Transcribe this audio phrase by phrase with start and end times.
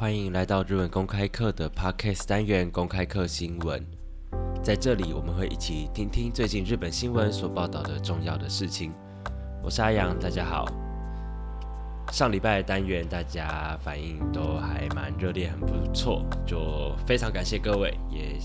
[0.00, 3.84] 欢迎来到日文公开课的 Podcast 单元公开课新闻，
[4.62, 8.94] 在这里我们会一起听听最近日本新闻所报道的重要的事情。
[9.62, 10.64] 我是阿阳，大家好。
[12.10, 18.38] 上礼拜单元大家反应都还蛮热烈，很不错，就非常感谢各位，也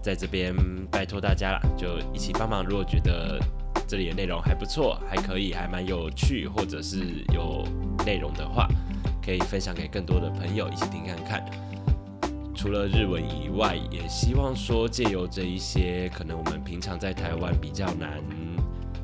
[0.00, 0.54] 在这边
[0.86, 2.64] 拜托大家了，就一起帮忙。
[2.64, 3.40] 如果觉得
[3.88, 7.66] 这里的内容还不错，还可以，还蛮有趣，或者是有
[8.06, 8.68] 内容的话。
[9.28, 12.54] 可以分享给更多的朋友一起听看看。
[12.56, 18.22] 除了日文以外，也希望说借由这一些可能我们平常在台湾比较难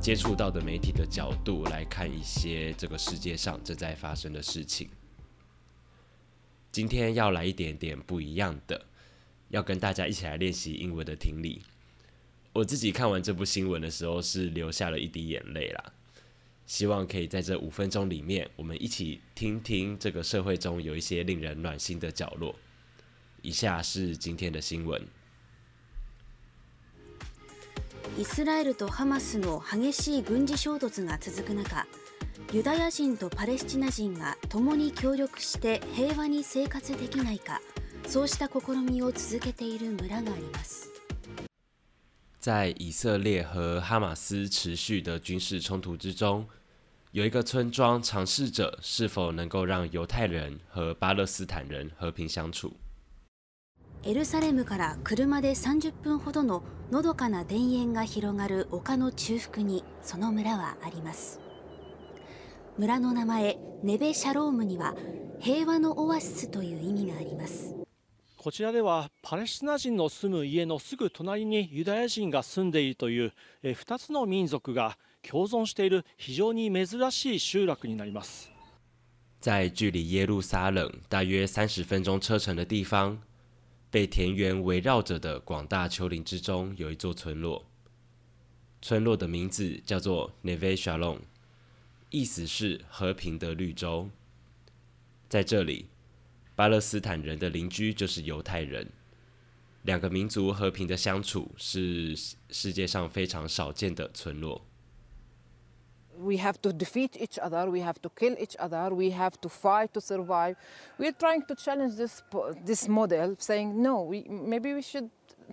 [0.00, 4.88] 接触到的媒体的角度来看一些这个世界上正在发生的事情。
[6.72, 8.82] 今天要来一点点不一样的，
[9.50, 11.60] 要跟大家一起来练习英文的听力。
[12.54, 15.84] 我自己看完这部新闻的时候，是流下了一滴眼泪啦。
[16.66, 22.54] 希望可以在这五分钟里面，我们一起听听这个社会中有一些令人暖心的角落。
[23.42, 25.06] 以下是今天的新闻。
[28.16, 31.86] イスラエルとハマスの激しい軍事衝突が続く中、
[32.52, 37.60] ユダヤ人とパレスチナ人がともに協力して平和に生活できないか、
[38.06, 40.93] そうした試みを続けている村があります。
[42.44, 46.46] 在以色列和哈马斯持续的军事冲突之中，
[47.12, 52.74] 有一个村庄尝试着是否能够让犹太人和巴勒斯坦人和平相处。
[54.02, 61.40] エルサレムから車で三十分ほどののどかな田園が広がる丘の中腹にその村はあります。
[62.76, 64.94] 村の名前ネベシャロームには
[65.40, 67.74] 平和のオアシスという意味があります。
[68.44, 78.50] こちらではパレスチナ人の住む家のすぐ隣にユダヤ人が住んでいるという2つの民族が共存している非常に珍しい集落になります。
[79.40, 83.16] 在距离耶路撒冷大約30分钟車程的地方，
[83.90, 87.64] 被田园围绕着的广大丘陵之中，有一座村落。
[88.82, 91.20] 村落的名字叫做 Neve Shalom，
[92.10, 94.10] 意思是和平的绿洲。
[95.30, 95.86] 在这里。
[96.56, 98.88] 巴勒斯坦人的邻居就是犹太人，
[99.82, 102.16] 两个民族和平的相处是
[102.50, 104.62] 世界上非常少见的村落。
[106.16, 109.88] We have to defeat each other, we have to kill each other, we have to fight
[109.94, 110.54] to survive.
[110.96, 112.22] We are trying to challenge this
[112.64, 114.04] this model, saying no.
[114.04, 115.10] We maybe we should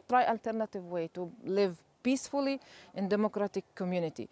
[0.07, 2.59] try alternative way to live peacefully
[2.95, 4.27] in democratic community.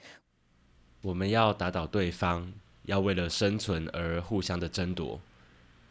[1.01, 2.53] 我们要打倒对方，
[2.83, 5.19] 要为了生存而互相的争夺。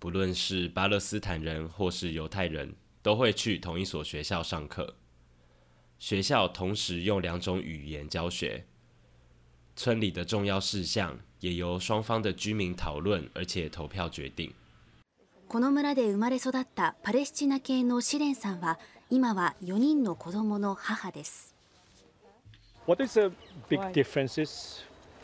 [0.00, 4.96] 不论是巴勒斯坦人或是犹太人，都会去同一所学校上课。
[5.98, 8.64] 学校同时用两种语言教学。
[9.76, 14.50] 村里的重要事项也由双方的居民讨论，而且投票决定。
[15.48, 18.78] この村で生まれ育ったパレスチナ系のシレンさんは、
[19.10, 21.54] 今は4人の子どの母です。
[22.86, 23.30] What is the
[23.68, 24.80] big differences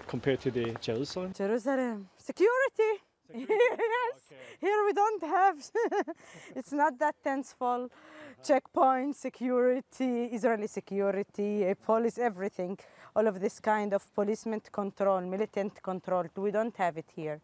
[0.07, 1.33] compared to the Jerusalem?
[1.33, 3.01] Jerusalem security.
[3.35, 3.49] yes.
[3.51, 4.57] Okay.
[4.61, 5.57] Here we don't have.
[6.57, 7.85] it's not that tenseful.
[7.85, 8.45] Uh -huh.
[8.47, 12.79] Checkpoint security, Israeli security, eh, police, everything.
[13.15, 16.25] All of this kind of policeman control, militant control.
[16.37, 17.41] We don't have it here.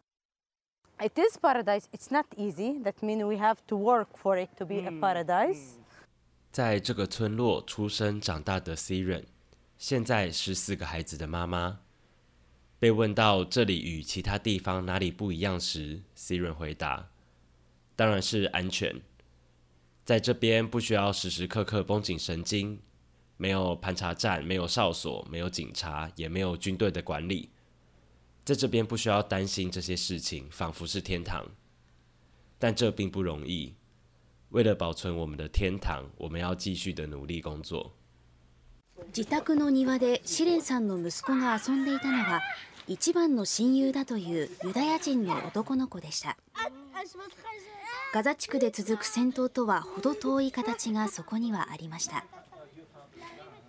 [1.03, 1.87] It is paradise.
[1.91, 2.79] It's not easy.
[2.83, 4.87] That means we have to work for it to be mm.
[4.87, 5.61] a hmm, paradise.
[5.73, 5.81] Hmm.
[6.51, 8.75] 在这个村落出生长大的
[12.83, 17.09] 被问到这里与其他地方哪里不一样时，e 润回答
[17.95, 19.01] ：“当然是安全，
[20.03, 22.77] 在这边不需要时时刻刻绷紧神经，
[23.37, 27.51] 没有盘查站，没有哨所，没有警察，也没有军队的管理，
[28.43, 31.49] 在这边不需要担心这些事情，仿佛是天堂。
[32.59, 33.75] 但这并不容易，
[34.49, 37.93] 为了保存我们的天堂，我们要继续的努力工作。”
[39.11, 42.41] 自宅の庭でシレンさんの息子が遊んでいたのは。
[42.85, 46.35] 一番の親友だというユダヤ人の男の子でした
[48.13, 52.25] ガザ地区で続く戦闘とはど遠い形がそこにはありました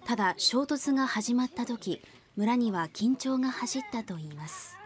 [0.05, 2.03] ただ衝突が始まった時
[2.37, 4.77] 村には緊張が走ったといいます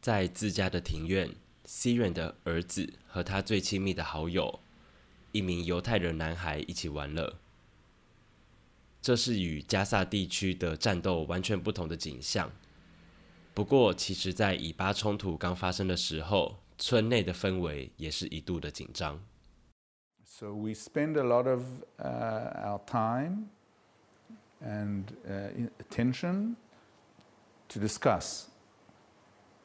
[0.00, 4.60] 在自家的庭院西远的儿子和他最亲密的好友
[5.32, 7.34] 一名犹太人男孩一起玩乐。
[9.00, 12.50] 这是与加萨地区的战斗完全不同的景象。
[13.54, 19.20] 不过，其实，在以巴冲突刚发生的时候，村内的氛围也是一度的紧张。
[20.24, 21.62] So we spend a lot of
[22.08, 23.50] our time
[24.64, 25.04] and
[25.78, 26.56] attention
[27.68, 28.46] to discuss,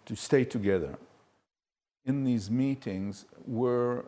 [0.05, 0.97] to stay together.
[2.05, 4.03] In these meetings, we're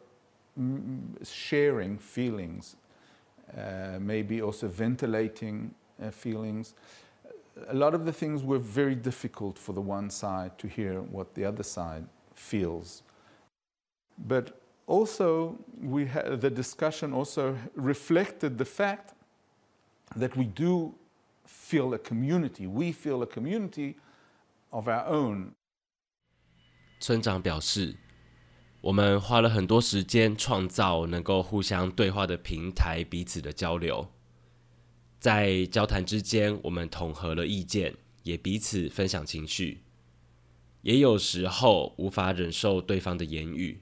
[1.24, 2.76] sharing feelings,
[4.00, 5.72] maybe also ventilating
[6.12, 6.74] feelings.
[7.68, 11.34] a lot of the things were very difficult for the one side to hear what
[11.36, 13.04] the other side feels.
[14.18, 19.14] But also, we the discussion also reflected the fact
[20.16, 20.94] that we do
[21.46, 22.68] feel a community.
[22.68, 23.96] We feel a community
[24.72, 25.54] of our own.
[27.00, 27.96] 村长表示，
[28.82, 34.06] 我们花了很多时间创造能够互相对话的平台，彼此的交流。
[35.20, 37.94] 在交谈之间，我们统合了意见，
[38.24, 39.82] 也彼此分享情绪，
[40.82, 43.82] 也有时候无法忍受对方的言语。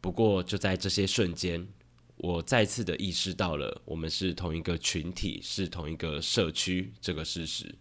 [0.00, 1.68] 不过，就在这些瞬间，
[2.16, 7.76] 我再次的意识到了我们是同一个群体，是同一个社区这个事实。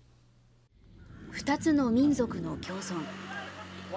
[1.48, 2.96] 二つの民族の共存。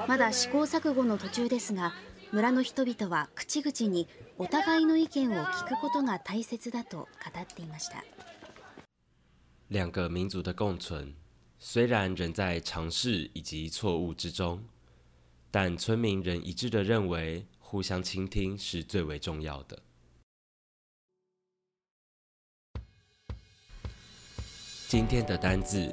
[0.09, 1.93] まだ試行錯誤の途中ですが、
[2.33, 4.09] 村の人々は口々に
[4.39, 8.03] お互いの意見を聞くことが大切だと語っていました。
[9.69, 11.15] 两个民族的共存，
[11.59, 14.63] 虽然仍在尝试以及错误之中，
[15.51, 19.79] 但村民仍一致的认为，互相倾听是最为重要的。
[24.87, 25.91] 今天的单词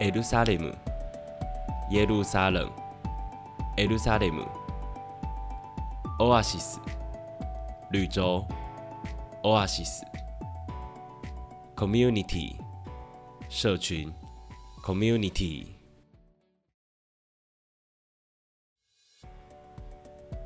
[0.00, 0.72] ：El-Salem（
[1.90, 2.70] 耶路撒冷）、
[6.20, 6.78] Oasis（
[7.90, 8.46] 绿洲）、
[9.42, 10.09] Oasis。
[11.80, 12.56] community，
[13.48, 14.12] 社群
[14.84, 15.66] ，community。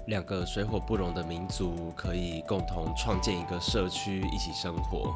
[0.06, 5.12] 两个水火不容的民族可以共同创建一个社区，一起生活。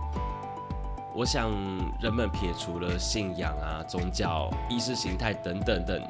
[1.14, 1.52] 我想，
[2.02, 6.02] 人们撇除了信仰啊、宗教、意识形态等等等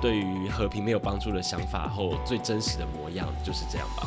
[0.00, 4.06] 对于和平没有帮助的想法后，最真实的模样就是这样吧。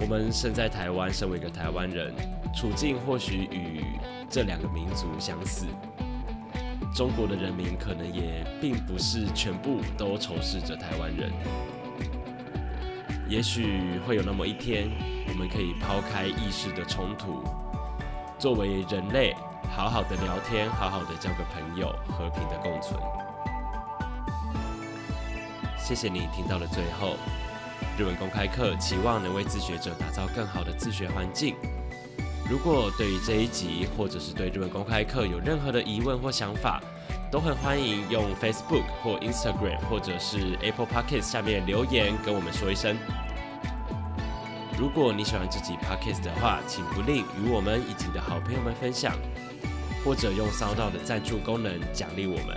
[0.00, 2.14] 我们生在台湾，身为一个台湾人，
[2.54, 3.84] 处境或许与
[4.30, 5.66] 这两个民族相似。
[6.94, 11.32] 中国的人民可能也并不是全部都仇视着台湾人。
[13.28, 14.88] 也许会有那么一天，
[15.28, 17.42] 我们可以抛开意识的冲突，
[18.38, 19.34] 作为人类，
[19.76, 22.98] 好好的聊天，好好的交个朋友，和平的共存。
[25.76, 27.16] 谢谢你听到了最后。
[27.98, 31.56] 日文公开课期望能为自学者打造更好的自学环境。
[32.48, 36.80] 如果对于这一集或者是对日文公开课有任何的疑问或想法，
[37.28, 42.96] 都很欢迎用 Facebook 或 Instagram 或者是 Apple Podcast 下面留言跟我们说一声。
[44.78, 49.12] 如果你喜欢这集 Podcast 的话，请不吝与我们以及的好朋友们分享，
[50.04, 52.56] 或者用骚到的赞助功能奖励我们。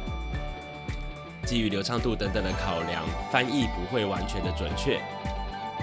[1.47, 5.01] 基于流畅度等等的考量，翻译不会完全的准确。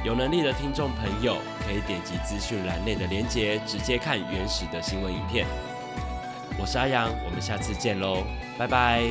[0.04, 1.36] 有能力的听众朋友
[1.66, 5.44] 可以点击资讯栏内的链接，直接看原始的新闻影片。
[6.60, 8.22] 我是阿阳，我们下次见喽，
[8.56, 9.08] 拜拜。